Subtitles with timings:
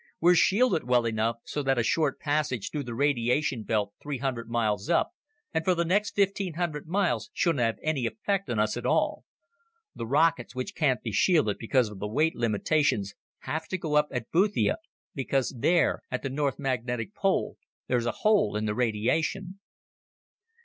[0.19, 4.49] We're shielded well enough so that a short passage through the radiation belt three hundred
[4.49, 5.11] miles up
[5.53, 9.25] and for the next fifteen hundred miles shouldn't have any effect on us at all.
[9.93, 14.07] The rockets, which can't be shielded because of the weight limitations, have to go up
[14.09, 14.77] at Boothia
[15.13, 19.59] because there, at the North Magnetic Pole, there's a hole in the radiation."